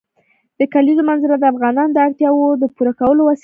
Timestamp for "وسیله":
3.29-3.37